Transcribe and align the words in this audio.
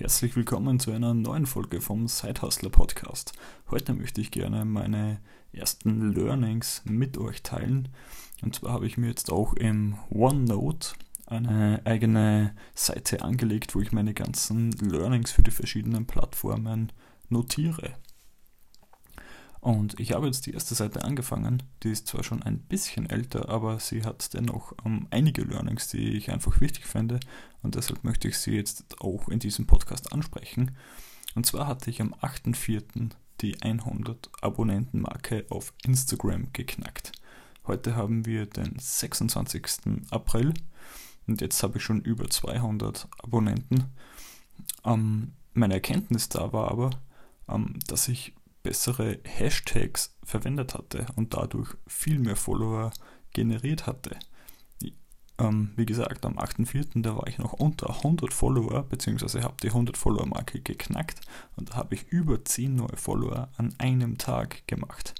herzlich 0.00 0.34
willkommen 0.34 0.80
zu 0.80 0.92
einer 0.92 1.12
neuen 1.12 1.44
Folge 1.44 1.82
vom 1.82 2.08
Sidehustler 2.08 2.70
Podcast. 2.70 3.34
Heute 3.70 3.92
möchte 3.92 4.22
ich 4.22 4.30
gerne 4.30 4.64
meine 4.64 5.20
ersten 5.52 6.14
Learnings 6.14 6.80
mit 6.86 7.18
euch 7.18 7.42
teilen. 7.42 7.88
Und 8.40 8.54
zwar 8.54 8.72
habe 8.72 8.86
ich 8.86 8.96
mir 8.96 9.08
jetzt 9.08 9.30
auch 9.30 9.52
im 9.52 9.98
OneNote 10.08 10.94
eine 11.26 11.82
eigene 11.84 12.54
Seite 12.74 13.20
angelegt, 13.20 13.74
wo 13.74 13.82
ich 13.82 13.92
meine 13.92 14.14
ganzen 14.14 14.72
Learnings 14.72 15.32
für 15.32 15.42
die 15.42 15.50
verschiedenen 15.50 16.06
Plattformen 16.06 16.92
notiere. 17.28 17.92
Und 19.60 20.00
ich 20.00 20.12
habe 20.12 20.26
jetzt 20.26 20.46
die 20.46 20.52
erste 20.52 20.74
Seite 20.74 21.04
angefangen. 21.04 21.62
Die 21.82 21.90
ist 21.90 22.06
zwar 22.06 22.24
schon 22.24 22.42
ein 22.42 22.58
bisschen 22.58 23.08
älter, 23.08 23.50
aber 23.50 23.78
sie 23.78 24.04
hat 24.04 24.32
dennoch 24.32 24.72
ähm, 24.86 25.06
einige 25.10 25.42
Learnings, 25.42 25.88
die 25.88 26.16
ich 26.16 26.30
einfach 26.30 26.60
wichtig 26.60 26.86
finde. 26.86 27.20
Und 27.62 27.74
deshalb 27.74 28.02
möchte 28.02 28.28
ich 28.28 28.38
sie 28.38 28.52
jetzt 28.52 29.00
auch 29.00 29.28
in 29.28 29.38
diesem 29.38 29.66
Podcast 29.66 30.12
ansprechen. 30.12 30.70
Und 31.34 31.44
zwar 31.44 31.66
hatte 31.66 31.90
ich 31.90 32.00
am 32.00 32.14
8.4. 32.14 33.10
die 33.42 33.60
100 33.62 34.30
Abonnentenmarke 34.40 35.44
auf 35.50 35.74
Instagram 35.84 36.52
geknackt. 36.52 37.12
Heute 37.66 37.94
haben 37.94 38.24
wir 38.24 38.46
den 38.46 38.78
26. 38.78 39.62
April 40.10 40.54
und 41.26 41.40
jetzt 41.40 41.62
habe 41.62 41.78
ich 41.78 41.84
schon 41.84 42.00
über 42.00 42.28
200 42.28 43.06
Abonnenten. 43.22 43.84
Ähm, 44.84 45.32
meine 45.52 45.74
Erkenntnis 45.74 46.28
da 46.30 46.52
war 46.52 46.70
aber, 46.70 46.90
ähm, 47.48 47.78
dass 47.86 48.08
ich 48.08 48.34
bessere 48.62 49.18
Hashtags 49.24 50.16
verwendet 50.22 50.74
hatte 50.74 51.06
und 51.16 51.34
dadurch 51.34 51.70
viel 51.86 52.18
mehr 52.18 52.36
Follower 52.36 52.92
generiert 53.32 53.86
hatte. 53.86 54.16
Ähm, 55.38 55.70
wie 55.76 55.86
gesagt, 55.86 56.26
am 56.26 56.38
8.4. 56.38 57.00
da 57.02 57.16
war 57.16 57.26
ich 57.26 57.38
noch 57.38 57.54
unter 57.54 57.88
100 57.88 58.32
Follower, 58.32 58.82
beziehungsweise 58.82 59.42
habe 59.42 59.56
die 59.62 59.68
100 59.68 59.96
Follower 59.96 60.26
Marke 60.26 60.60
geknackt 60.60 61.20
und 61.56 61.70
da 61.70 61.76
habe 61.76 61.94
ich 61.94 62.08
über 62.08 62.44
10 62.44 62.76
neue 62.76 62.96
Follower 62.96 63.48
an 63.56 63.74
einem 63.78 64.18
Tag 64.18 64.66
gemacht. 64.66 65.14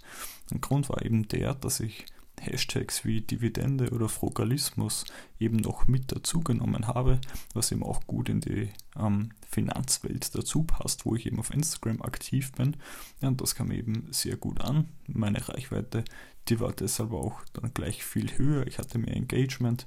Der 0.51 0.59
Grund 0.59 0.91
war 0.91 1.03
eben 1.05 1.27
der, 1.29 1.55
dass 1.55 1.81
ich 1.81 2.05
Hashtags 2.41 3.05
wie 3.05 3.21
Dividende 3.21 3.91
oder 3.91 4.09
Frugalismus 4.09 5.05
eben 5.39 5.57
noch 5.57 5.87
mit 5.87 6.11
dazugenommen 6.13 6.87
habe, 6.87 7.21
was 7.55 7.73
eben 7.73 7.83
auch 7.83 8.07
gut 8.07 8.29
in 8.29 8.41
die 8.41 8.71
ähm, 8.99 9.31
Finanzwelt 9.51 10.35
dazu 10.35 10.65
passt, 10.65 11.05
wo 11.07 11.15
ich 11.15 11.27
eben 11.27 11.39
auf 11.39 11.53
Instagram 11.53 12.03
aktiv 12.03 12.53
bin. 12.53 12.77
Ja, 13.21 13.29
und 13.29 13.41
das 13.41 13.55
kam 13.55 13.71
eben 13.71 14.09
sehr 14.11 14.37
gut 14.37 14.61
an. 14.61 14.89
Meine 15.07 15.47
Reichweite, 15.49 16.05
die 16.49 16.61
war 16.61 16.73
deshalb 16.73 17.13
auch 17.13 17.41
dann 17.53 17.73
gleich 17.75 18.05
viel 18.05 18.37
höher. 18.39 18.67
Ich 18.67 18.79
hatte 18.79 18.99
mehr 18.99 19.17
Engagement 19.17 19.85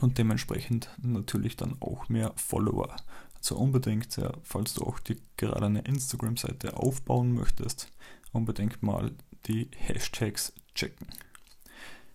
und 0.00 0.18
dementsprechend 0.18 0.90
natürlich 1.02 1.56
dann 1.56 1.76
auch 1.80 2.08
mehr 2.08 2.32
Follower. 2.36 2.96
Also 3.36 3.56
unbedingt, 3.56 4.16
ja, 4.16 4.32
falls 4.42 4.74
du 4.74 4.82
auch 4.82 4.98
die, 4.98 5.16
gerade 5.36 5.66
eine 5.66 5.80
Instagram-Seite 5.80 6.76
aufbauen 6.76 7.32
möchtest, 7.32 7.90
unbedingt 8.32 8.82
mal 8.82 9.12
die 9.46 9.70
Hashtags 9.76 10.52
checken. 10.80 11.06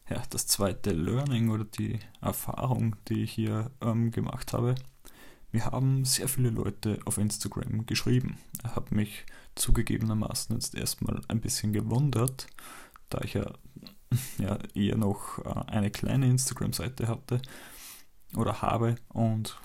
Ja, 0.10 0.24
das 0.30 0.48
zweite 0.48 0.92
Learning 0.92 1.50
oder 1.50 1.66
die 1.66 2.00
Erfahrung, 2.22 2.96
die 3.08 3.24
ich 3.24 3.32
hier 3.32 3.72
ähm, 3.82 4.12
gemacht 4.12 4.54
habe, 4.54 4.76
wir 5.52 5.66
haben 5.66 6.04
sehr 6.04 6.28
viele 6.28 6.50
Leute 6.50 7.00
auf 7.06 7.18
Instagram 7.18 7.86
geschrieben. 7.86 8.38
Er 8.64 8.76
hat 8.76 8.92
mich 8.92 9.26
zugegebenermaßen 9.56 10.56
jetzt 10.56 10.76
erstmal 10.76 11.22
ein 11.28 11.42
bisschen 11.42 11.74
gewundert, 11.74 12.48
da 13.10 13.22
ich 13.22 13.36
ja, 13.36 13.54
ja 14.38 14.58
eher 14.74 14.98
noch 14.98 15.40
äh, 15.46 15.72
eine 15.72 15.92
kleine 15.92 16.28
Instagram-Seite 16.28 17.08
hatte 17.08 17.42
oder 18.36 18.62
habe 18.62 18.96
und 19.10 19.58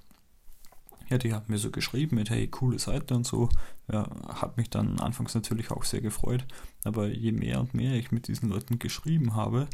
ja, 1.10 1.18
die 1.18 1.34
haben 1.34 1.46
mir 1.48 1.58
so 1.58 1.70
geschrieben 1.70 2.16
mit, 2.16 2.30
hey, 2.30 2.46
coole 2.48 2.78
Seite 2.78 3.14
und 3.14 3.26
so. 3.26 3.48
Ja, 3.90 4.08
hat 4.28 4.56
mich 4.56 4.70
dann 4.70 5.00
anfangs 5.00 5.34
natürlich 5.34 5.70
auch 5.70 5.84
sehr 5.84 6.00
gefreut. 6.00 6.46
Aber 6.84 7.08
je 7.08 7.32
mehr 7.32 7.60
und 7.60 7.74
mehr 7.74 7.94
ich 7.94 8.12
mit 8.12 8.28
diesen 8.28 8.48
Leuten 8.48 8.78
geschrieben 8.78 9.34
habe, 9.34 9.68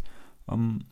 ähm, 0.49 0.87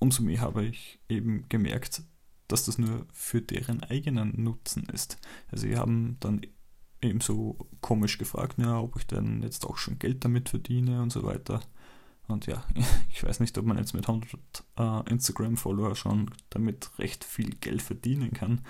umso 0.00 0.22
mehr 0.22 0.40
habe 0.40 0.64
ich 0.64 1.00
eben 1.08 1.48
gemerkt, 1.48 2.02
dass 2.46 2.64
das 2.64 2.78
nur 2.78 3.06
für 3.12 3.42
deren 3.42 3.82
eigenen 3.82 4.42
Nutzen 4.42 4.84
ist. 4.84 5.18
Also 5.50 5.66
sie 5.66 5.76
haben 5.76 6.16
dann 6.20 6.42
eben 7.02 7.20
so 7.20 7.58
komisch 7.80 8.18
gefragt, 8.18 8.56
ja, 8.58 8.80
ob 8.80 8.96
ich 8.96 9.06
denn 9.06 9.42
jetzt 9.42 9.66
auch 9.66 9.76
schon 9.76 9.98
Geld 9.98 10.24
damit 10.24 10.48
verdiene 10.48 11.02
und 11.02 11.12
so 11.12 11.24
weiter. 11.24 11.60
Und 12.28 12.46
ja, 12.46 12.64
ich 13.12 13.24
weiß 13.24 13.40
nicht, 13.40 13.58
ob 13.58 13.66
man 13.66 13.78
jetzt 13.78 13.94
mit 13.94 14.08
100 14.08 14.30
äh, 14.78 15.10
Instagram-Follower 15.10 15.96
schon 15.96 16.30
damit 16.50 16.90
recht 16.98 17.24
viel 17.24 17.50
Geld 17.56 17.82
verdienen 17.82 18.32
kann. 18.32 18.60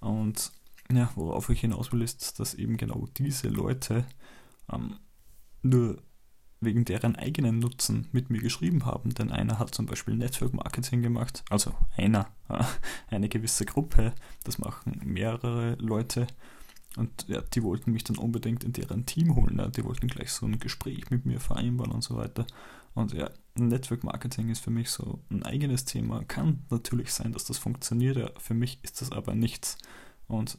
Und 0.00 0.52
ja, 0.92 1.10
worauf 1.14 1.50
ich 1.50 1.60
hinaus 1.60 1.92
will, 1.92 2.02
ist, 2.02 2.40
dass 2.40 2.54
eben 2.54 2.76
genau 2.76 3.06
diese 3.16 3.48
Leute 3.48 4.06
ähm, 4.72 4.96
nur 5.62 6.02
wegen 6.60 6.84
deren 6.84 7.16
eigenen 7.16 7.58
Nutzen 7.58 8.08
mit 8.12 8.30
mir 8.30 8.40
geschrieben 8.40 8.84
haben. 8.84 9.14
Denn 9.14 9.30
einer 9.30 9.58
hat 9.58 9.74
zum 9.74 9.86
Beispiel 9.86 10.16
Network 10.16 10.54
Marketing 10.54 11.02
gemacht, 11.02 11.44
also 11.50 11.72
einer, 11.96 12.28
äh, 12.48 12.64
eine 13.08 13.28
gewisse 13.28 13.64
Gruppe, 13.64 14.14
das 14.44 14.58
machen 14.58 15.00
mehrere 15.04 15.74
Leute. 15.76 16.26
Und 16.96 17.28
ja, 17.28 17.42
die 17.42 17.62
wollten 17.62 17.92
mich 17.92 18.04
dann 18.04 18.18
unbedingt 18.18 18.64
in 18.64 18.72
deren 18.72 19.06
Team 19.06 19.36
holen. 19.36 19.58
Ja. 19.58 19.68
Die 19.68 19.84
wollten 19.84 20.08
gleich 20.08 20.32
so 20.32 20.46
ein 20.46 20.58
Gespräch 20.58 21.10
mit 21.10 21.26
mir 21.26 21.38
vereinbaren 21.38 21.92
und 21.92 22.02
so 22.02 22.16
weiter. 22.16 22.46
Und 22.94 23.12
ja, 23.12 23.30
Network 23.54 24.02
Marketing 24.02 24.48
ist 24.48 24.60
für 24.60 24.70
mich 24.70 24.90
so 24.90 25.22
ein 25.30 25.44
eigenes 25.44 25.84
Thema. 25.84 26.24
Kann 26.24 26.64
natürlich 26.70 27.12
sein, 27.12 27.32
dass 27.32 27.44
das 27.44 27.58
funktioniert. 27.58 28.16
Ja, 28.16 28.30
für 28.38 28.54
mich 28.54 28.82
ist 28.82 29.00
das 29.00 29.12
aber 29.12 29.34
nichts. 29.34 29.78
Und 30.26 30.58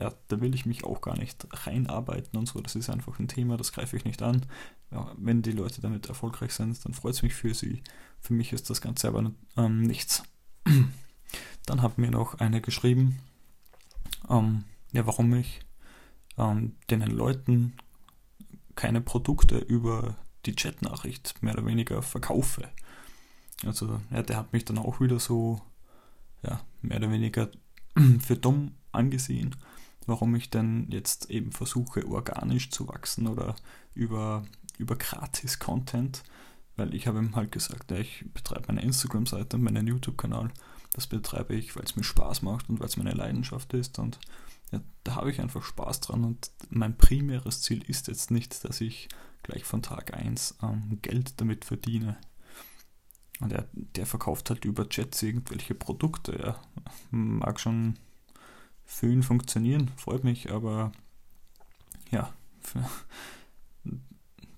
ja, 0.00 0.14
da 0.28 0.40
will 0.40 0.54
ich 0.54 0.64
mich 0.64 0.84
auch 0.84 1.02
gar 1.02 1.16
nicht 1.18 1.46
reinarbeiten 1.66 2.38
und 2.38 2.46
so. 2.46 2.60
Das 2.60 2.74
ist 2.74 2.88
einfach 2.88 3.18
ein 3.18 3.28
Thema, 3.28 3.58
das 3.58 3.72
greife 3.72 3.96
ich 3.96 4.04
nicht 4.06 4.22
an. 4.22 4.46
Ja, 4.90 5.12
wenn 5.18 5.42
die 5.42 5.52
Leute 5.52 5.82
damit 5.82 6.06
erfolgreich 6.08 6.52
sind, 6.52 6.82
dann 6.84 6.94
freut 6.94 7.14
es 7.14 7.22
mich 7.22 7.34
für 7.34 7.52
sie. 7.52 7.82
Für 8.20 8.32
mich 8.32 8.52
ist 8.54 8.70
das 8.70 8.80
Ganze 8.80 9.08
aber 9.08 9.30
ähm, 9.56 9.82
nichts. 9.82 10.22
Dann 11.66 11.82
hat 11.82 11.98
mir 11.98 12.10
noch 12.10 12.40
eine 12.40 12.60
geschrieben, 12.60 13.18
ähm, 14.28 14.64
ja, 14.92 15.06
warum 15.06 15.32
ich 15.34 15.60
ähm, 16.38 16.74
den 16.90 17.02
Leuten 17.02 17.74
keine 18.74 19.00
Produkte 19.00 19.58
über 19.58 20.16
die 20.46 20.54
Chatnachricht 20.54 21.42
mehr 21.42 21.54
oder 21.54 21.66
weniger 21.66 22.02
verkaufe. 22.02 22.68
Also, 23.64 24.00
ja, 24.10 24.22
der 24.22 24.38
hat 24.38 24.52
mich 24.52 24.64
dann 24.64 24.78
auch 24.78 25.00
wieder 25.00 25.20
so, 25.20 25.60
ja, 26.42 26.60
mehr 26.80 26.96
oder 26.96 27.12
weniger 27.12 27.50
für 28.20 28.36
dumm 28.36 28.72
angesehen 28.90 29.54
warum 30.06 30.34
ich 30.34 30.50
denn 30.50 30.86
jetzt 30.90 31.30
eben 31.30 31.52
versuche, 31.52 32.06
organisch 32.06 32.70
zu 32.70 32.88
wachsen 32.88 33.26
oder 33.26 33.56
über, 33.94 34.44
über 34.78 34.96
Gratis-Content, 34.96 36.22
weil 36.76 36.94
ich 36.94 37.06
habe 37.06 37.18
ihm 37.18 37.36
halt 37.36 37.52
gesagt, 37.52 37.90
ja, 37.90 37.98
ich 37.98 38.24
betreibe 38.32 38.68
meine 38.68 38.82
Instagram-Seite 38.82 39.56
und 39.56 39.62
meinen 39.62 39.86
YouTube-Kanal. 39.86 40.50
Das 40.92 41.06
betreibe 41.06 41.54
ich, 41.54 41.76
weil 41.76 41.84
es 41.84 41.96
mir 41.96 42.04
Spaß 42.04 42.42
macht 42.42 42.68
und 42.68 42.80
weil 42.80 42.86
es 42.86 42.96
meine 42.96 43.12
Leidenschaft 43.12 43.72
ist 43.74 43.98
und 43.98 44.18
ja, 44.72 44.80
da 45.04 45.16
habe 45.16 45.30
ich 45.30 45.40
einfach 45.40 45.62
Spaß 45.62 46.00
dran 46.00 46.24
und 46.24 46.50
mein 46.68 46.96
primäres 46.96 47.62
Ziel 47.62 47.82
ist 47.88 48.08
jetzt 48.08 48.30
nicht, 48.30 48.64
dass 48.64 48.80
ich 48.80 49.08
gleich 49.42 49.64
von 49.64 49.82
Tag 49.82 50.14
1 50.14 50.58
ähm, 50.62 50.98
Geld 51.02 51.40
damit 51.40 51.64
verdiene. 51.64 52.16
Und 53.40 53.52
er, 53.52 53.68
der 53.72 54.06
verkauft 54.06 54.50
halt 54.50 54.64
über 54.64 54.88
Chats 54.88 55.22
irgendwelche 55.22 55.74
Produkte. 55.74 56.38
Er 56.38 56.62
mag 57.10 57.58
schon 57.58 57.98
für 58.90 59.10
ihn 59.10 59.22
funktionieren, 59.22 59.88
freut 59.96 60.24
mich, 60.24 60.50
aber 60.50 60.90
ja, 62.10 62.34
für, 62.60 62.84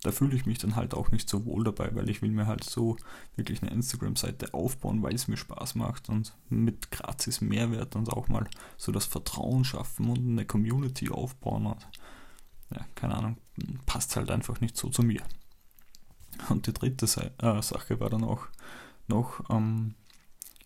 da 0.03 0.10
fühle 0.10 0.34
ich 0.34 0.47
mich 0.47 0.59
dann 0.59 0.75
halt 0.75 0.94
auch 0.94 1.10
nicht 1.10 1.28
so 1.28 1.44
wohl 1.44 1.65
dabei, 1.65 1.94
weil 1.94 2.09
ich 2.09 2.22
will 2.22 2.31
mir 2.31 2.47
halt 2.47 2.65
so 2.65 2.97
wirklich 3.37 3.62
eine 3.62 3.70
Instagram-Seite 3.70 4.54
aufbauen, 4.54 5.03
weil 5.03 5.15
es 5.15 5.28
mir 5.28 5.37
Spaß 5.37 5.75
macht 5.75 6.09
und 6.09 6.34
mit 6.48 6.91
gratis 6.91 7.43
Mehrwert 7.43 7.94
und 7.94 8.10
auch 8.10 8.28
mal 8.28 8.48
so 8.78 8.91
das 8.91 9.04
Vertrauen 9.04 9.65
schaffen 9.65 10.09
und 10.09 10.26
eine 10.26 10.47
Community 10.47 11.11
aufbauen 11.11 11.67
und 11.67 11.87
ja, 12.75 12.87
keine 12.94 13.14
Ahnung, 13.14 13.37
passt 13.85 14.17
halt 14.17 14.31
einfach 14.31 14.61
nicht 14.62 14.78
so 14.78 14.88
zu 14.88 15.02
mir. 15.02 15.20
Und 16.49 16.67
die 16.67 16.73
dritte 16.73 17.05
äh, 17.38 17.62
Sache 17.62 18.00
war 18.00 18.08
dann 18.08 18.25
auch 18.25 18.46
noch, 19.08 19.49
ähm, 19.50 19.94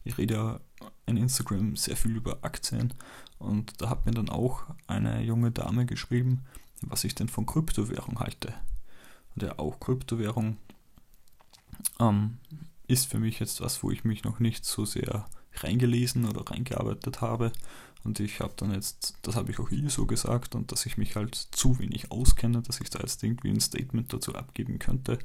ich 0.05 0.17
rede 0.17 0.35
ja 0.35 0.61
in 1.07 1.17
Instagram 1.17 1.77
sehr 1.77 1.97
viel 1.97 2.17
über 2.17 2.39
Aktien 2.43 2.95
und 3.39 3.81
da 3.81 3.91
hat 3.91 4.07
mir 4.07 4.13
dann 4.13 4.29
auch 4.29 4.65
eine 4.87 5.23
junge 5.23 5.51
Dame 5.51 5.87
geschrieben, 5.87 6.45
was 6.83 7.05
ich 7.05 7.15
denn 7.15 7.29
von 7.29 7.47
Kryptowährung 7.47 8.21
halte. 8.21 8.55
Und 9.35 9.43
ja, 9.43 9.59
auch 9.59 9.81
Kryptowährung 9.81 10.57
ähm, 12.01 12.39
ist 12.87 13.07
für 13.07 13.19
mich 13.19 13.39
jetzt 13.39 13.61
was, 13.61 13.83
wo 13.83 13.91
ich 13.91 14.05
mich 14.05 14.25
noch 14.25 14.41
nicht 14.41 14.65
so 14.65 14.85
sehr 14.85 15.27
reingelesen 15.55 16.27
oder 16.27 16.51
reingearbeitet 16.51 17.21
habe. 17.21 17.53
Und 18.05 18.21
ich 18.21 18.41
habe 18.41 18.55
dann 18.57 18.73
jetzt, 18.73 19.17
das 19.23 19.35
habe 19.35 19.51
ich 19.51 19.59
auch 19.59 19.71
ihr 19.71 19.91
so 19.91 20.07
gesagt, 20.07 20.55
und 20.55 20.71
dass 20.71 20.87
ich 20.87 20.97
mich 20.97 21.17
halt 21.17 21.35
zu 21.35 21.79
wenig 21.79 22.13
auskenne, 22.13 22.63
dass 22.63 22.81
ich 22.81 22.89
da 22.89 23.01
jetzt 23.01 23.23
irgendwie 23.23 23.51
ein 23.51 23.61
Statement 23.61 24.13
dazu 24.13 24.35
abgeben 24.35 24.79
könnte 24.79 25.19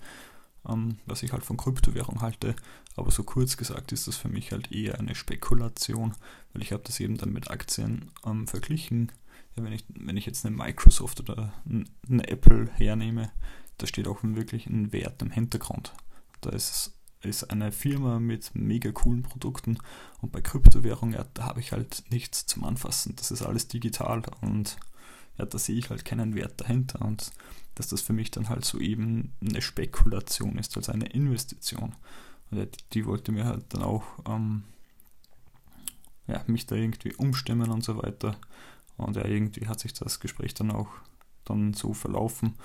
ähm, 0.67 0.97
was 1.05 1.23
ich 1.23 1.31
halt 1.31 1.43
von 1.43 1.57
Kryptowährung 1.57 2.21
halte. 2.21 2.55
Aber 2.95 3.11
so 3.11 3.23
kurz 3.23 3.57
gesagt 3.57 3.91
ist 3.91 4.07
das 4.07 4.17
für 4.17 4.29
mich 4.29 4.51
halt 4.51 4.71
eher 4.71 4.99
eine 4.99 5.15
Spekulation, 5.15 6.13
weil 6.53 6.61
ich 6.61 6.71
habe 6.71 6.83
das 6.85 6.99
eben 6.99 7.17
dann 7.17 7.31
mit 7.31 7.49
Aktien 7.49 8.11
ähm, 8.25 8.47
verglichen. 8.47 9.11
ja, 9.55 9.63
wenn, 9.63 9.73
ich, 9.73 9.85
wenn 9.89 10.17
ich 10.17 10.25
jetzt 10.25 10.45
eine 10.45 10.55
Microsoft 10.55 11.19
oder 11.21 11.53
eine 11.65 12.27
Apple 12.27 12.69
hernehme, 12.73 13.31
da 13.77 13.87
steht 13.87 14.07
auch 14.07 14.19
wirklich 14.21 14.67
ein 14.67 14.91
Wert 14.91 15.21
im 15.21 15.31
Hintergrund. 15.31 15.93
Da 16.41 16.51
ist, 16.51 16.93
ist 17.21 17.49
eine 17.49 17.71
Firma 17.71 18.19
mit 18.19 18.51
mega 18.53 18.91
coolen 18.91 19.23
Produkten 19.23 19.77
und 20.21 20.31
bei 20.31 20.41
Kryptowährungen, 20.41 21.15
ja, 21.15 21.25
da 21.33 21.45
habe 21.45 21.59
ich 21.59 21.71
halt 21.71 22.03
nichts 22.09 22.45
zum 22.45 22.63
Anfassen. 22.63 23.15
Das 23.15 23.31
ist 23.31 23.41
alles 23.41 23.67
digital 23.67 24.21
und 24.41 24.77
ja, 25.37 25.45
da 25.45 25.57
sehe 25.57 25.77
ich 25.77 25.89
halt 25.89 26.05
keinen 26.05 26.35
Wert 26.35 26.59
dahinter 26.61 27.01
und 27.01 27.31
dass 27.75 27.87
das 27.87 28.01
für 28.01 28.13
mich 28.13 28.31
dann 28.31 28.49
halt 28.49 28.65
so 28.65 28.79
eben 28.79 29.33
eine 29.41 29.61
Spekulation 29.61 30.57
ist, 30.57 30.75
als 30.77 30.89
eine 30.89 31.07
Investition. 31.07 31.95
Und 32.49 32.93
die 32.93 33.05
wollte 33.05 33.31
mir 33.31 33.45
halt 33.45 33.65
dann 33.69 33.83
auch 33.83 34.03
ähm, 34.27 34.63
ja, 36.27 36.43
mich 36.47 36.65
da 36.65 36.75
irgendwie 36.75 37.13
umstimmen 37.15 37.69
und 37.69 37.83
so 37.83 38.01
weiter. 38.01 38.37
Und 38.97 39.15
ja, 39.15 39.25
irgendwie 39.25 39.67
hat 39.67 39.79
sich 39.79 39.93
das 39.93 40.19
Gespräch 40.19 40.53
dann 40.53 40.71
auch 40.71 40.89
dann 41.45 41.73
so 41.73 41.93
verlaufen. 41.93 42.55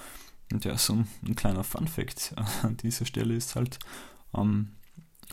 Und 0.53 0.65
ja, 0.65 0.77
so 0.79 0.95
ein, 0.95 1.09
ein 1.27 1.35
kleiner 1.35 1.65
Fun-Fact 1.65 2.35
an 2.63 2.77
dieser 2.77 3.07
Stelle 3.07 3.35
ist 3.35 3.57
halt, 3.57 3.79
ähm, 4.35 4.73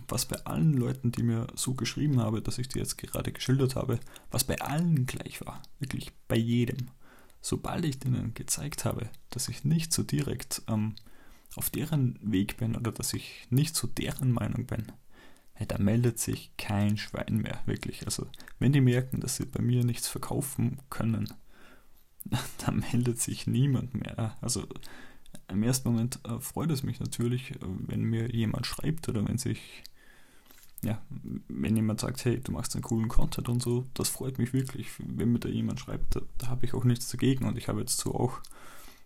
was 0.08 0.26
bei 0.26 0.38
allen 0.46 0.74
Leuten, 0.74 1.12
die 1.12 1.24
mir 1.24 1.48
so 1.56 1.76
geschrieben 1.76 2.20
habe, 2.20 2.42
dass 2.42 2.58
ich 2.58 2.68
dir 2.68 2.80
jetzt 2.80 2.98
gerade 2.98 3.32
geschildert 3.32 3.76
habe, 3.76 4.00
was 4.32 4.44
bei 4.44 4.60
allen 4.60 5.06
gleich 5.06 5.46
war, 5.46 5.62
wirklich 5.80 6.12
bei 6.28 6.36
jedem. 6.36 6.88
Sobald 7.46 7.84
ich 7.84 8.00
denen 8.00 8.34
gezeigt 8.34 8.86
habe, 8.86 9.10
dass 9.30 9.50
ich 9.50 9.66
nicht 9.66 9.92
so 9.92 10.02
direkt 10.02 10.62
ähm, 10.70 10.96
auf 11.58 11.70
deren 11.70 12.18
Weg 12.22 12.56
bin 12.56 12.74
oder 12.78 12.94
dass 12.94 13.14
ich 13.14 13.46
nicht 13.50 13.76
so 13.76 13.86
deren 13.86 14.32
Meinung 14.32 14.66
bin, 14.66 14.94
ja, 15.60 15.66
da 15.66 15.78
meldet 15.78 16.20
sich 16.20 16.56
kein 16.56 16.96
Schwein 16.96 17.40
mehr, 17.40 17.60
wirklich. 17.66 18.06
Also, 18.06 18.28
wenn 18.60 18.72
die 18.72 18.80
merken, 18.80 19.20
dass 19.20 19.36
sie 19.36 19.46
bei 19.46 19.62
mir 19.62 19.84
nichts 19.84 20.08
verkaufen 20.08 20.80
können, 20.90 21.34
da 22.60 22.72
meldet 22.72 23.20
sich 23.20 23.46
niemand 23.46 23.94
mehr. 23.94 24.38
Also, 24.40 24.66
im 25.50 25.64
ersten 25.64 25.90
Moment 25.90 26.22
äh, 26.26 26.40
freut 26.40 26.72
es 26.72 26.82
mich 26.84 27.02
natürlich, 27.02 27.52
äh, 27.52 27.58
wenn 27.62 28.04
mir 28.04 28.34
jemand 28.34 28.68
schreibt 28.68 29.10
oder 29.10 29.28
wenn 29.28 29.38
sich, 29.38 29.84
ja, 30.84 31.02
wenn 31.48 31.76
jemand 31.76 32.02
sagt, 32.02 32.24
hey, 32.26 32.40
du 32.40 32.52
machst 32.52 32.76
einen 32.76 32.84
coolen 32.84 33.08
Content 33.08 33.50
und 33.50 33.62
so, 33.62 33.86
das 33.94 34.10
freut 34.10 34.38
mich 34.38 34.54
wirklich. 34.54 34.90
Wenn 35.00 35.32
mir 35.32 35.40
da 35.40 35.50
jemand 35.50 35.80
schreibt, 35.80 36.16
da, 36.16 36.22
da 36.38 36.48
habe 36.48 36.66
ich 36.66 36.74
auch 36.74 36.84
nichts 36.84 37.10
dagegen 37.10 37.46
und 37.46 37.58
ich 37.58 37.68
habe 37.68 37.80
jetzt 37.80 37.98
so 37.98 38.14
auch 38.14 38.40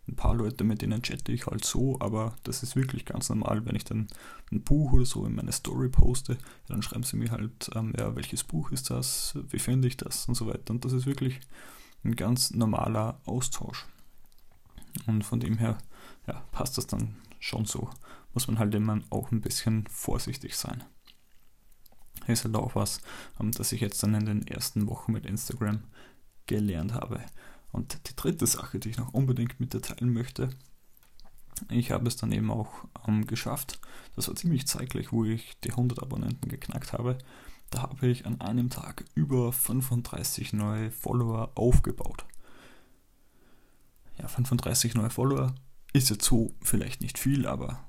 ein 0.08 0.16
paar 0.16 0.36
Leute, 0.36 0.64
mit 0.64 0.82
denen 0.82 1.02
chatte 1.02 1.32
ich 1.32 1.48
halt 1.48 1.66
so, 1.66 1.98
aber 2.00 2.36
das 2.44 2.64
ist 2.64 2.76
wirklich 2.76 3.06
ganz 3.06 3.30
normal, 3.30 3.66
wenn 3.66 3.76
ich 3.76 3.84
dann 3.84 4.08
ein 4.52 4.62
Buch 4.62 4.94
oder 4.94 5.06
so 5.06 5.26
in 5.26 5.36
meine 5.36 5.52
Story 5.52 5.90
poste, 5.90 6.38
dann 6.68 6.82
schreiben 6.82 7.04
sie 7.04 7.18
mir 7.18 7.32
halt, 7.32 7.70
ähm, 7.76 7.94
ja, 7.98 8.16
welches 8.16 8.44
Buch 8.44 8.72
ist 8.72 8.90
das, 8.90 9.38
wie 9.50 9.60
finde 9.60 9.88
ich 9.88 9.98
das 9.98 10.28
und 10.28 10.36
so 10.36 10.48
weiter. 10.48 10.72
Und 10.72 10.86
das 10.86 10.94
ist 10.94 11.06
wirklich 11.06 11.40
ein 12.04 12.16
ganz 12.16 12.52
normaler 12.52 13.20
Austausch. 13.26 13.86
Und 15.06 15.24
von 15.24 15.40
dem 15.40 15.58
her, 15.58 15.78
ja, 16.26 16.42
passt 16.52 16.78
das 16.78 16.88
dann 16.88 17.18
schon 17.40 17.66
so. 17.66 17.90
Muss 18.34 18.48
man 18.48 18.60
halt 18.60 18.74
immer 18.74 19.00
auch 19.10 19.32
ein 19.32 19.42
bisschen 19.42 19.86
vorsichtig 19.88 20.56
sein. 20.56 20.84
Ist 22.28 22.44
halt 22.44 22.56
auch 22.56 22.76
was, 22.76 23.02
ähm, 23.40 23.52
das 23.52 23.72
ich 23.72 23.82
jetzt 23.82 24.02
dann 24.04 24.14
in 24.14 24.26
den 24.26 24.48
ersten 24.48 24.88
Wochen 24.88 25.14
mit 25.14 25.26
Instagram 25.26 25.84
gelernt 26.46 26.94
habe. 26.94 27.22
Und 27.72 28.10
die 28.10 28.16
dritte 28.16 28.48
Sache, 28.48 28.80
die 28.80 28.90
ich 28.90 28.98
noch 28.98 29.14
unbedingt 29.14 29.60
mit 29.60 29.74
dir 29.74 29.82
teilen 29.82 30.14
möchte, 30.14 30.50
ich 31.70 31.92
habe 31.92 32.08
es 32.08 32.16
dann 32.16 32.32
eben 32.32 32.52
auch 32.52 32.70
ähm, 33.08 33.26
geschafft. 33.26 33.80
Das 34.16 34.28
war 34.28 34.36
ziemlich 34.36 34.68
zeitgleich, 34.68 35.12
wo 35.12 35.24
ich 35.26 35.58
die 35.64 35.72
100 35.72 36.02
Abonnenten 36.02 36.50
geknackt 36.50 36.94
habe. 36.94 37.18
Da 37.70 37.82
habe 37.82 38.08
ich 38.08 38.26
an 38.26 38.40
einem 38.42 38.70
Tag 38.70 39.06
über 39.16 39.52
35 39.52 40.54
neue 40.54 40.92
Follower 40.92 41.52
aufgebaut. 41.56 42.26
Ja, 44.18 44.28
35 44.28 44.96
neue 44.96 45.10
Follower 45.10 45.54
ist 45.94 46.10
jetzt 46.10 46.26
so 46.26 46.54
vielleicht 46.62 47.02
nicht 47.02 47.18
viel, 47.18 47.46
aber 47.46 47.84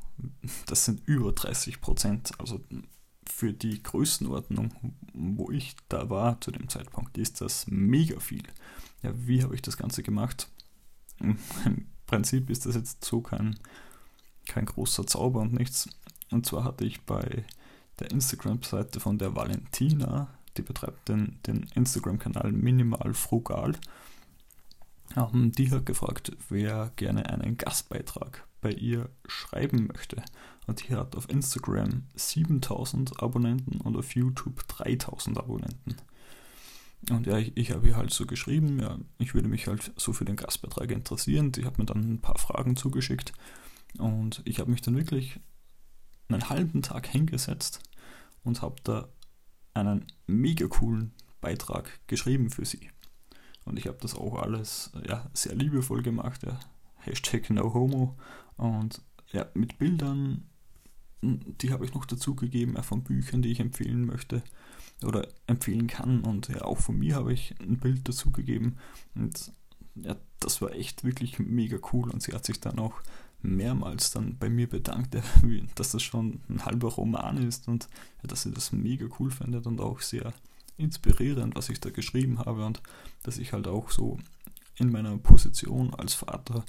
das 0.66 0.84
sind 0.84 1.06
über 1.06 1.32
30 1.32 1.80
Prozent. 1.80 2.32
Also 2.38 2.60
für 3.28 3.52
die 3.52 3.82
Größenordnung, 3.82 4.72
wo 5.12 5.50
ich 5.50 5.76
da 5.88 6.10
war 6.10 6.40
zu 6.40 6.50
dem 6.50 6.68
Zeitpunkt, 6.68 7.18
ist 7.18 7.40
das 7.40 7.66
mega 7.66 8.20
viel. 8.20 8.42
Ja, 9.02 9.12
wie 9.14 9.42
habe 9.42 9.54
ich 9.54 9.62
das 9.62 9.76
Ganze 9.76 10.02
gemacht? 10.02 10.48
Im 11.20 11.38
Prinzip 12.06 12.50
ist 12.50 12.66
das 12.66 12.74
jetzt 12.74 13.04
so 13.04 13.20
kein, 13.20 13.58
kein 14.46 14.66
großer 14.66 15.06
Zauber 15.06 15.40
und 15.40 15.52
nichts. 15.52 15.88
Und 16.30 16.46
zwar 16.46 16.64
hatte 16.64 16.84
ich 16.84 17.02
bei 17.02 17.44
der 17.98 18.10
Instagram-Seite 18.10 19.00
von 19.00 19.18
der 19.18 19.34
Valentina, 19.34 20.28
die 20.56 20.62
betreibt 20.62 21.08
den, 21.08 21.38
den 21.46 21.64
Instagram-Kanal 21.74 22.52
Minimal 22.52 23.14
Frugal, 23.14 23.74
ähm, 25.18 25.52
die 25.52 25.70
hat 25.70 25.86
gefragt, 25.86 26.36
wer 26.48 26.92
gerne 26.96 27.28
einen 27.28 27.56
Gastbeitrag 27.56 28.46
bei 28.60 28.72
ihr 28.72 29.10
schreiben 29.26 29.86
möchte. 29.86 30.22
Und 30.66 30.86
die 30.86 30.94
hat 30.94 31.16
auf 31.16 31.28
Instagram 31.30 32.04
7000 32.14 33.22
Abonnenten 33.22 33.80
und 33.80 33.96
auf 33.96 34.14
YouTube 34.14 34.66
3000 34.68 35.38
Abonnenten. 35.38 35.96
Und 37.10 37.26
ja, 37.26 37.38
ich, 37.38 37.56
ich 37.56 37.70
habe 37.70 37.88
ihr 37.88 37.96
halt 37.96 38.12
so 38.12 38.26
geschrieben, 38.26 38.80
ja, 38.80 38.98
ich 39.18 39.34
würde 39.34 39.48
mich 39.48 39.66
halt 39.66 39.92
so 39.96 40.12
für 40.12 40.24
den 40.24 40.36
Gastbeitrag 40.36 40.90
interessieren. 40.90 41.52
Die 41.52 41.64
hat 41.64 41.78
mir 41.78 41.86
dann 41.86 42.14
ein 42.14 42.20
paar 42.20 42.38
Fragen 42.38 42.76
zugeschickt. 42.76 43.32
Und 43.98 44.42
ich 44.44 44.58
habe 44.58 44.70
mich 44.70 44.82
dann 44.82 44.96
wirklich 44.96 45.40
einen 46.28 46.50
halben 46.50 46.82
Tag 46.82 47.06
hingesetzt 47.06 47.80
und 48.44 48.60
habe 48.60 48.76
da 48.84 49.08
einen 49.74 50.06
mega 50.26 50.66
coolen 50.66 51.14
Beitrag 51.40 52.00
geschrieben 52.08 52.50
für 52.50 52.64
sie. 52.64 52.90
Und 53.68 53.78
ich 53.78 53.86
habe 53.86 53.98
das 54.00 54.14
auch 54.14 54.36
alles 54.36 54.90
ja, 55.06 55.30
sehr 55.34 55.54
liebevoll 55.54 56.02
gemacht. 56.02 56.42
Ja. 56.42 56.58
Hashtag 56.96 57.50
NoHomo. 57.50 58.16
Und 58.56 59.02
ja, 59.30 59.46
mit 59.54 59.78
Bildern, 59.78 60.48
die 61.22 61.70
habe 61.70 61.84
ich 61.84 61.94
noch 61.94 62.06
dazu 62.06 62.34
gegeben, 62.34 62.74
ja, 62.76 62.82
von 62.82 63.04
Büchern, 63.04 63.42
die 63.42 63.52
ich 63.52 63.60
empfehlen 63.60 64.06
möchte 64.06 64.42
oder 65.04 65.28
empfehlen 65.46 65.86
kann. 65.86 66.22
Und 66.22 66.48
ja, 66.48 66.62
auch 66.62 66.78
von 66.78 66.98
mir 66.98 67.16
habe 67.16 67.32
ich 67.32 67.54
ein 67.60 67.78
Bild 67.78 68.08
dazu 68.08 68.30
gegeben. 68.30 68.78
Und 69.14 69.52
ja, 69.96 70.16
das 70.40 70.62
war 70.62 70.72
echt 70.72 71.04
wirklich 71.04 71.38
mega 71.38 71.78
cool. 71.92 72.10
Und 72.10 72.22
sie 72.22 72.32
hat 72.32 72.46
sich 72.46 72.60
dann 72.60 72.78
auch 72.78 72.94
mehrmals 73.42 74.10
dann 74.10 74.38
bei 74.38 74.48
mir 74.48 74.68
bedankt, 74.68 75.14
dass 75.74 75.90
das 75.90 76.02
schon 76.02 76.40
ein 76.48 76.64
halber 76.64 76.88
Roman 76.88 77.36
ist 77.36 77.68
und 77.68 77.88
dass 78.22 78.42
sie 78.42 78.50
das 78.50 78.72
mega 78.72 79.06
cool 79.18 79.30
findet 79.30 79.66
und 79.66 79.80
auch 79.80 80.00
sehr 80.00 80.32
inspirierend, 80.78 81.56
was 81.56 81.68
ich 81.68 81.80
da 81.80 81.90
geschrieben 81.90 82.38
habe 82.38 82.64
und 82.64 82.80
dass 83.22 83.38
ich 83.38 83.52
halt 83.52 83.66
auch 83.66 83.90
so 83.90 84.18
in 84.76 84.90
meiner 84.90 85.16
Position 85.18 85.92
als 85.94 86.14
Vater 86.14 86.64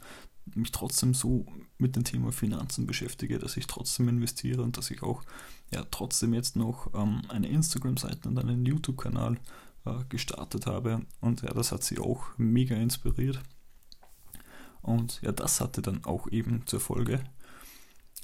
mich 0.55 0.71
trotzdem 0.71 1.13
so 1.13 1.45
mit 1.77 1.95
dem 1.95 2.03
Thema 2.03 2.31
Finanzen 2.31 2.87
beschäftige, 2.87 3.39
dass 3.39 3.55
ich 3.55 3.67
trotzdem 3.67 4.09
investiere 4.09 4.63
und 4.63 4.77
dass 4.77 4.91
ich 4.91 5.03
auch 5.03 5.23
ja 5.71 5.85
trotzdem 5.91 6.33
jetzt 6.33 6.55
noch 6.55 6.93
ähm, 6.93 7.21
eine 7.29 7.47
Instagram-Seite 7.47 8.27
und 8.27 8.37
einen 8.39 8.65
YouTube-Kanal 8.65 9.37
äh, 9.85 10.03
gestartet 10.09 10.65
habe. 10.65 11.01
Und 11.21 11.43
ja, 11.43 11.53
das 11.53 11.71
hat 11.71 11.83
sie 11.83 11.99
auch 11.99 12.25
mega 12.37 12.75
inspiriert. 12.75 13.39
Und 14.81 15.21
ja, 15.21 15.31
das 15.31 15.61
hatte 15.61 15.81
dann 15.81 16.03
auch 16.05 16.27
eben 16.31 16.65
zur 16.65 16.79
Folge, 16.79 17.23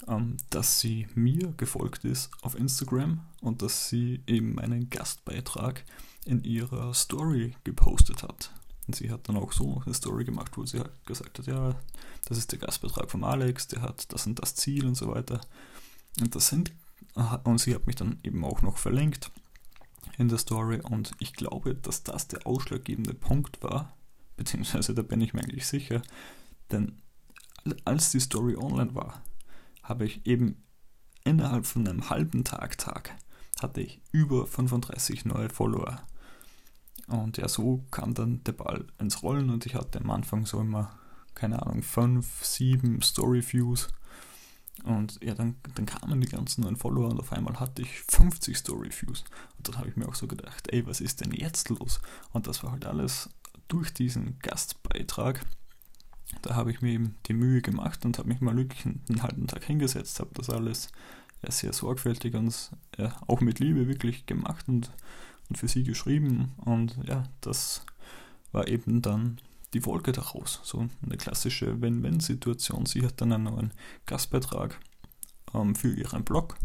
ähm, 0.08 0.38
dass 0.50 0.80
sie 0.80 1.08
mir 1.16 1.54
gefolgt 1.58 2.06
ist 2.06 2.30
auf 2.42 2.56
Instagram 2.56 3.22
und 3.42 3.62
dass 3.62 3.90
sie 3.90 4.22
eben 4.28 4.56
meinen 4.56 4.90
Gastbeitrag 4.90 5.84
in 6.26 6.44
ihrer 6.44 6.94
Story 6.94 7.56
gepostet 7.64 8.24
hat. 8.24 8.52
Und 8.88 8.96
sie 8.96 9.10
hat 9.12 9.28
dann 9.28 9.38
auch 9.38 9.52
so 9.52 9.82
eine 9.84 9.94
Story 9.94 10.26
gemacht, 10.26 10.58
wo 10.58 10.66
sie 10.66 10.80
halt 10.80 10.92
gesagt 11.06 11.40
hat, 11.40 11.48
ja, 11.48 11.76
das 12.26 12.38
ist 12.38 12.52
der 12.52 12.60
Gastbeitrag 12.60 13.10
von 13.10 13.24
Alex, 13.24 13.68
der 13.68 13.82
hat 13.82 14.12
das 14.14 14.28
und 14.28 14.40
das 14.40 14.56
Ziel 14.56 14.86
und 14.86 14.96
so 14.96 15.08
weiter. 15.08 15.42
Und 16.20 16.36
das 16.36 16.48
sind, 16.48 16.72
und 17.44 17.60
sie 17.60 17.74
hat 17.74 17.88
mich 17.88 17.96
dann 17.96 18.20
eben 18.24 18.44
auch 18.44 18.62
noch 18.62 18.78
verlinkt 18.78 19.32
in 20.18 20.30
der 20.30 20.38
Story 20.38 20.82
und 20.82 21.12
ich 21.20 21.34
glaube, 21.34 21.76
dass 21.76 22.04
das 22.04 22.28
der 22.28 22.46
ausschlaggebende 22.46 23.14
Punkt 23.14 23.62
war, 23.64 23.94
beziehungsweise 24.38 24.94
da 24.94 25.02
bin 25.02 25.22
ich 25.22 25.34
mir 25.34 25.42
eigentlich 25.42 25.68
sicher, 25.68 26.02
denn 26.72 27.02
als 27.84 28.12
die 28.12 28.20
Story 28.20 28.56
online 28.56 28.94
war, 28.94 29.22
habe 29.86 30.06
ich 30.06 30.26
eben 30.28 30.64
innerhalb 31.24 31.66
von 31.66 31.88
einem 31.88 32.10
halben 32.10 32.44
Tag, 32.44 32.78
Tag, 32.78 33.16
hatte 33.60 33.82
ich 33.82 34.02
über 34.12 34.46
35 34.46 35.26
neue 35.26 35.50
Follower 35.50 36.02
und 37.08 37.38
ja, 37.38 37.48
so 37.48 37.84
kam 37.92 38.14
dann 38.14 38.44
der 38.44 38.54
Ball 38.54 38.86
ins 39.00 39.22
Rollen 39.22 39.50
und 39.50 39.66
ich 39.66 39.76
hatte 39.76 40.00
am 40.00 40.10
Anfang 40.10 40.46
so 40.46 40.60
immer, 40.60 40.98
keine 41.36 41.62
Ahnung, 41.62 41.84
fünf, 41.84 42.44
sieben 42.44 43.02
Story-Views. 43.02 43.90
Und 44.84 45.20
ja, 45.24 45.36
dann, 45.36 45.56
dann 45.76 45.86
kamen 45.86 46.20
die 46.20 46.28
ganzen 46.28 46.62
neuen 46.62 46.76
Follower 46.76 47.10
und 47.10 47.20
auf 47.20 47.32
einmal 47.32 47.60
hatte 47.60 47.82
ich 47.82 48.02
50 48.10 48.58
Story-Views. 48.58 49.24
Und 49.58 49.68
dann 49.68 49.78
habe 49.78 49.90
ich 49.90 49.96
mir 49.96 50.08
auch 50.08 50.16
so 50.16 50.28
gedacht, 50.28 50.68
ey, 50.72 50.86
was 50.86 51.00
ist 51.00 51.22
denn 51.22 51.32
jetzt 51.32 51.70
los? 51.70 52.02
Und 52.32 52.48
das 52.48 52.64
war 52.64 52.72
halt 52.72 52.86
alles 52.86 53.30
durch 53.68 53.94
diesen 53.94 54.40
Gastbeitrag. 54.40 55.46
Da 56.42 56.56
habe 56.56 56.72
ich 56.72 56.82
mir 56.82 56.92
eben 56.92 57.16
die 57.28 57.34
Mühe 57.34 57.62
gemacht 57.62 58.06
und 58.06 58.18
habe 58.18 58.30
mich 58.30 58.42
mal 58.42 58.56
wirklich 58.56 58.86
einen 58.86 59.24
halben 59.24 59.48
Tag 59.48 59.64
hingesetzt, 59.64 60.20
habe 60.20 60.32
das 60.34 60.50
alles 60.50 60.90
ja, 61.44 61.52
sehr 61.52 61.74
sorgfältig 61.74 62.36
und 62.36 62.72
ja, 62.98 63.16
auch 63.28 63.42
mit 63.42 63.60
Liebe 63.60 63.88
wirklich 63.88 64.26
gemacht 64.26 64.68
und 64.68 64.92
und 65.50 65.58
für 65.58 65.68
sie 65.68 65.84
geschrieben. 65.84 66.54
Und 66.58 66.98
ja, 67.08 67.24
das 67.42 67.84
war 68.52 68.68
eben 68.68 69.02
dann 69.02 69.40
die 69.74 69.82
Folge 69.82 70.12
daraus. 70.12 70.62
So 70.64 70.88
eine 71.04 71.18
klassische 71.18 71.82
Wenn-Wenn-Situation. 71.82 72.86
Sie 72.86 73.06
hat 73.06 73.22
dann 73.22 73.34
einen 73.34 73.46
neuen 73.46 73.74
Gastbeitrag 74.06 74.80
ähm, 75.54 75.76
für 75.76 75.94
ihren 75.94 76.24
Blog 76.24 76.58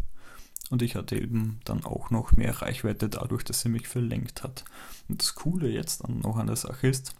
und 0.69 0.81
ich 0.81 0.95
hatte 0.95 1.17
eben 1.17 1.59
dann 1.65 1.83
auch 1.83 2.09
noch 2.11 2.31
mehr 2.31 2.61
Reichweite 2.61 3.09
dadurch, 3.09 3.43
dass 3.43 3.61
sie 3.61 3.69
mich 3.69 3.87
verlinkt 3.87 4.43
hat. 4.43 4.63
Und 5.09 5.21
das 5.21 5.35
Coole 5.35 5.69
jetzt 5.69 6.07
noch 6.07 6.37
an 6.37 6.47
der 6.47 6.55
Sache 6.55 6.87
ist, 6.87 7.13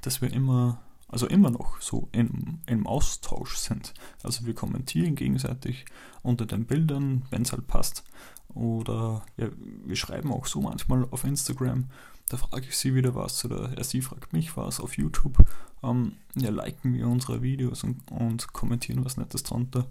dass 0.00 0.22
wir 0.22 0.32
immer, 0.32 0.80
also 1.14 1.26
immer 1.26 1.50
noch 1.50 1.80
so 1.80 2.08
im, 2.12 2.60
im 2.66 2.86
Austausch 2.86 3.56
sind. 3.56 3.94
Also 4.22 4.46
wir 4.46 4.54
kommentieren 4.54 5.14
gegenseitig 5.14 5.86
unter 6.22 6.44
den 6.44 6.66
Bildern, 6.66 7.22
wenn 7.30 7.42
es 7.42 7.52
halt 7.52 7.66
passt. 7.66 8.04
Oder 8.48 9.24
ja, 9.36 9.48
wir 9.56 9.96
schreiben 9.96 10.32
auch 10.32 10.46
so 10.46 10.60
manchmal 10.60 11.06
auf 11.10 11.24
Instagram 11.24 11.88
da 12.28 12.36
frage 12.38 12.66
ich 12.68 12.76
sie 12.76 12.94
wieder 12.94 13.14
was 13.14 13.44
oder 13.44 13.76
ja, 13.76 13.84
sie 13.84 14.00
fragt 14.00 14.32
mich 14.32 14.56
was 14.56 14.80
auf 14.80 14.96
YouTube. 14.96 15.38
Ähm, 15.82 16.12
ja, 16.34 16.50
liken 16.50 16.94
wir 16.94 17.06
unsere 17.06 17.42
Videos 17.42 17.84
und, 17.84 18.10
und 18.10 18.52
kommentieren 18.52 19.04
was 19.04 19.16
Nettes 19.16 19.42
drunter. 19.42 19.86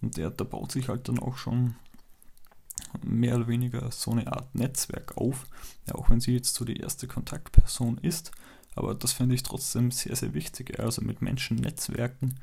Und 0.00 0.16
der, 0.16 0.30
da 0.30 0.44
baut 0.44 0.72
sich 0.72 0.88
halt 0.88 1.08
dann 1.08 1.18
auch 1.18 1.36
schon 1.36 1.74
mehr 3.02 3.36
oder 3.36 3.48
weniger 3.48 3.90
so 3.90 4.12
eine 4.12 4.32
Art 4.32 4.54
Netzwerk 4.54 5.16
auf. 5.16 5.46
Ja, 5.86 5.96
auch 5.96 6.08
wenn 6.10 6.20
sie 6.20 6.32
jetzt 6.34 6.54
so 6.54 6.64
die 6.64 6.76
erste 6.76 7.08
Kontaktperson 7.08 7.98
ist. 7.98 8.30
Aber 8.74 8.94
das 8.94 9.12
finde 9.12 9.34
ich 9.34 9.42
trotzdem 9.42 9.90
sehr, 9.90 10.16
sehr 10.16 10.34
wichtig. 10.34 10.78
Also 10.80 11.02
mit 11.02 11.22
Menschen 11.22 11.56
netzwerken. 11.56 12.34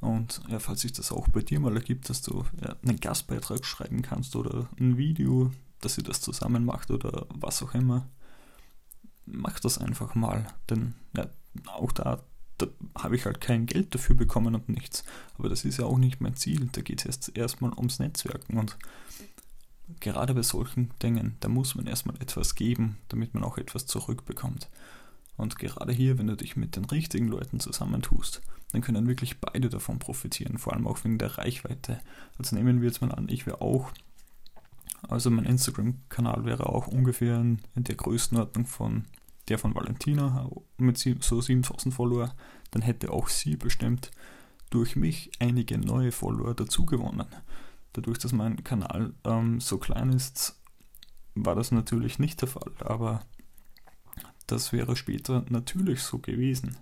Und 0.00 0.42
ja, 0.48 0.58
falls 0.58 0.80
sich 0.82 0.92
das 0.92 1.12
auch 1.12 1.28
bei 1.28 1.40
dir 1.40 1.60
mal 1.60 1.74
ergibt, 1.74 2.08
dass 2.10 2.22
du 2.22 2.44
ja, 2.60 2.76
einen 2.82 3.00
Gastbeitrag 3.00 3.64
schreiben 3.64 4.02
kannst 4.02 4.36
oder 4.36 4.68
ein 4.78 4.96
Video, 4.96 5.52
dass 5.80 5.94
sie 5.94 6.02
das 6.02 6.20
zusammen 6.20 6.64
macht 6.64 6.90
oder 6.90 7.26
was 7.30 7.62
auch 7.62 7.74
immer, 7.74 8.08
mach 9.24 9.58
das 9.60 9.78
einfach 9.78 10.14
mal. 10.14 10.46
Denn 10.70 10.94
ja, 11.16 11.28
auch 11.66 11.92
da, 11.92 12.22
da 12.58 12.66
habe 12.96 13.16
ich 13.16 13.24
halt 13.24 13.40
kein 13.40 13.66
Geld 13.66 13.94
dafür 13.94 14.16
bekommen 14.16 14.54
und 14.54 14.68
nichts. 14.68 15.04
Aber 15.38 15.48
das 15.48 15.64
ist 15.64 15.78
ja 15.78 15.86
auch 15.86 15.98
nicht 15.98 16.20
mein 16.20 16.36
Ziel. 16.36 16.68
Da 16.72 16.82
geht 16.82 17.00
es 17.00 17.04
jetzt 17.04 17.36
erstmal 17.36 17.72
ums 17.72 17.98
Netzwerken. 17.98 18.58
Und 18.58 18.76
gerade 20.00 20.34
bei 20.34 20.42
solchen 20.42 20.90
Dingen, 21.02 21.36
da 21.40 21.48
muss 21.48 21.74
man 21.74 21.86
erstmal 21.86 22.16
etwas 22.16 22.54
geben, 22.54 22.98
damit 23.08 23.34
man 23.34 23.44
auch 23.44 23.58
etwas 23.58 23.86
zurückbekommt. 23.86 24.68
Und 25.36 25.58
gerade 25.58 25.92
hier, 25.92 26.18
wenn 26.18 26.26
du 26.26 26.36
dich 26.36 26.56
mit 26.56 26.76
den 26.76 26.86
richtigen 26.86 27.28
Leuten 27.28 27.60
zusammentust, 27.60 28.40
dann 28.72 28.82
können 28.82 29.06
wirklich 29.06 29.40
beide 29.40 29.68
davon 29.68 29.98
profitieren, 29.98 30.58
vor 30.58 30.72
allem 30.72 30.86
auch 30.86 31.04
wegen 31.04 31.18
der 31.18 31.38
Reichweite. 31.38 32.00
Also 32.38 32.56
nehmen 32.56 32.80
wir 32.80 32.88
jetzt 32.88 33.00
mal 33.00 33.12
an, 33.12 33.28
ich 33.28 33.46
wäre 33.46 33.60
auch 33.60 33.92
also 35.08 35.30
mein 35.30 35.44
Instagram-Kanal 35.44 36.44
wäre 36.44 36.66
auch 36.66 36.86
ungefähr 36.88 37.38
in, 37.38 37.60
der 37.76 37.94
Größenordnung 37.94 38.66
von 38.66 39.04
der 39.48 39.58
von 39.58 39.74
Valentina 39.74 40.48
mit 40.78 40.98
so 40.98 41.40
7000 41.40 41.94
Follower. 41.94 42.34
Dann 42.72 42.82
hätte 42.82 43.12
auch 43.12 43.28
sie 43.28 43.56
bestimmt 43.56 44.10
durch 44.70 44.96
mich 44.96 45.30
einige 45.38 45.78
neue 45.78 46.10
Follower 46.10 46.54
dazugewonnen. 46.54 47.26
Dadurch, 47.92 48.18
dass 48.18 48.32
mein 48.32 48.64
Kanal 48.64 49.14
ähm, 49.24 49.60
so 49.60 49.78
klein 49.78 50.12
ist, 50.12 50.60
war 51.34 51.54
das 51.54 51.70
natürlich 51.70 52.18
nicht 52.18 52.40
der 52.40 52.48
Fall, 52.48 52.72
aber 52.80 53.20
das 54.46 54.72
wäre 54.72 54.96
später 54.96 55.44
natürlich 55.48 56.02
so 56.02 56.18
gewesen. 56.18 56.76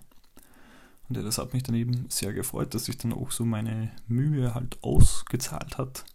Und 1.07 1.17
ja, 1.17 1.23
das 1.23 1.37
hat 1.37 1.53
mich 1.53 1.63
dann 1.63 1.75
eben 1.75 2.05
sehr 2.09 2.33
gefreut, 2.33 2.73
dass 2.73 2.85
sich 2.85 2.97
dann 2.97 3.13
auch 3.13 3.31
so 3.31 3.45
meine 3.45 3.91
Mühe 4.07 4.55
halt 4.55 4.77
ausgezahlt 4.81 5.77
hat 5.77 6.05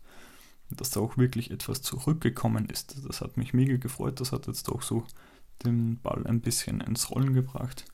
dass 0.71 0.91
da 0.91 1.01
auch 1.01 1.17
wirklich 1.17 1.51
etwas 1.51 1.83
zurückgekommen 1.83 2.67
ist. 2.67 3.07
Das 3.07 3.21
hat 3.21 3.37
mich 3.37 3.53
mega 3.53 3.77
gefreut. 3.77 4.21
Das 4.21 4.33
hat 4.33 4.47
jetzt 4.47 4.69
auch 4.69 4.83
so 4.83 5.05
den 5.65 5.99
Ball 6.01 6.27
ein 6.27 6.41
bisschen 6.41 6.81
ins 6.81 7.11
Rollen 7.11 7.35
gebracht. 7.35 7.85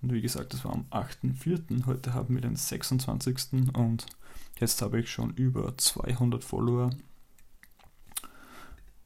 Und 0.00 0.12
wie 0.12 0.20
gesagt, 0.20 0.54
das 0.54 0.64
war 0.64 0.72
am 0.72 0.86
8.4. 0.90 1.86
Heute 1.86 2.14
haben 2.14 2.34
wir 2.34 2.40
den 2.40 2.56
26. 2.56 3.74
und 3.74 4.06
jetzt 4.58 4.80
habe 4.80 5.00
ich 5.00 5.10
schon 5.10 5.34
über 5.34 5.76
200 5.76 6.42
Follower. 6.42 6.90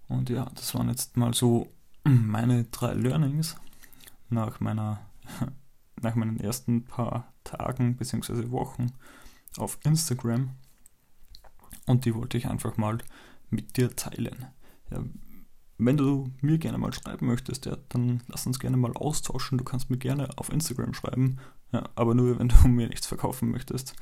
Und 0.09 0.29
ja, 0.31 0.51
das 0.55 0.75
waren 0.75 0.89
jetzt 0.89 1.17
mal 1.17 1.33
so 1.33 1.69
meine 2.05 2.65
drei 2.65 2.95
Learnings 2.95 3.57
nach 4.29 4.61
meiner 4.61 5.01
nach 6.01 6.15
meinen 6.15 6.41
ersten 6.41 6.85
paar 6.85 7.33
Tagen 7.45 7.97
bzw. 7.97 8.51
Wochen 8.51 8.93
auf 9.57 9.79
Instagram 9.85 10.51
und 11.87 12.05
die 12.05 12.15
wollte 12.15 12.39
ich 12.39 12.49
einfach 12.49 12.77
mal 12.77 12.99
mit 13.51 13.77
dir 13.77 13.95
teilen. 13.95 14.47
Ja, 14.91 15.05
wenn 15.79 15.97
du 15.97 16.31
mir 16.41 16.59
gerne 16.59 16.79
mal 16.79 16.93
schreiben 16.93 17.27
möchtest, 17.27 17.67
ja, 17.67 17.77
dann 17.89 18.23
lass 18.29 18.47
uns 18.47 18.59
gerne 18.59 18.77
mal 18.77 18.93
austauschen. 18.93 19.59
Du 19.59 19.65
kannst 19.65 19.91
mir 19.91 19.97
gerne 19.97 20.29
auf 20.37 20.53
Instagram 20.53 20.95
schreiben, 20.95 21.39
ja, 21.73 21.89
aber 21.95 22.15
nur 22.15 22.39
wenn 22.39 22.49
du 22.49 22.57
mir 22.69 22.89
nichts 22.89 23.07
verkaufen 23.07 23.51
möchtest. 23.51 23.95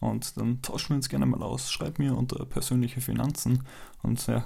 Und 0.00 0.36
dann 0.36 0.62
tauschen 0.62 0.90
wir 0.90 0.96
uns 0.96 1.08
gerne 1.08 1.26
mal 1.26 1.42
aus. 1.42 1.70
Schreib 1.70 1.98
mir 1.98 2.16
unter 2.16 2.44
persönliche 2.44 3.00
Finanzen 3.00 3.62
und 4.02 4.26
ja, 4.26 4.44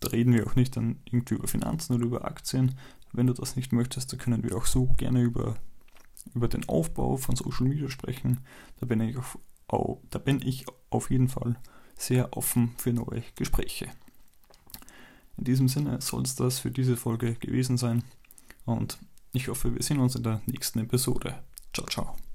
da 0.00 0.08
reden 0.08 0.32
wir 0.32 0.46
auch 0.46 0.54
nicht 0.54 0.76
dann 0.76 1.00
irgendwie 1.06 1.34
über 1.34 1.48
Finanzen 1.48 1.94
oder 1.94 2.04
über 2.04 2.24
Aktien. 2.24 2.76
Wenn 3.12 3.26
du 3.26 3.32
das 3.32 3.56
nicht 3.56 3.72
möchtest, 3.72 4.12
dann 4.12 4.20
können 4.20 4.42
wir 4.42 4.56
auch 4.56 4.66
so 4.66 4.86
gerne 4.96 5.22
über, 5.22 5.56
über 6.34 6.48
den 6.48 6.68
Aufbau 6.68 7.16
von 7.16 7.36
Social 7.36 7.66
Media 7.66 7.88
sprechen. 7.88 8.40
Da 8.80 8.86
bin 8.86 9.00
ich 9.00 9.16
auf, 9.16 9.38
oh, 9.68 10.00
da 10.10 10.18
bin 10.18 10.40
ich 10.42 10.66
auf 10.90 11.10
jeden 11.10 11.28
Fall 11.28 11.56
sehr 11.96 12.36
offen 12.36 12.74
für 12.76 12.92
neue 12.92 13.22
Gespräche. 13.34 13.88
In 15.36 15.44
diesem 15.44 15.68
Sinne 15.68 16.00
soll 16.00 16.22
es 16.22 16.34
das 16.34 16.58
für 16.60 16.70
diese 16.70 16.96
Folge 16.96 17.34
gewesen 17.34 17.76
sein 17.76 18.04
und 18.64 18.98
ich 19.32 19.48
hoffe, 19.48 19.74
wir 19.74 19.82
sehen 19.82 20.00
uns 20.00 20.16
in 20.16 20.22
der 20.22 20.40
nächsten 20.46 20.80
Episode. 20.80 21.42
Ciao, 21.72 21.86
ciao. 21.86 22.27